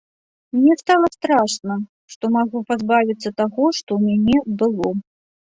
Мне 0.55 0.73
стала 0.81 1.07
страшна, 1.15 1.75
што 2.13 2.23
магу 2.39 2.63
пазбавіцца 2.73 3.29
таго, 3.43 3.69
што 3.83 3.89
ў 4.01 4.09
мяне 4.09 4.37
было. 4.65 4.89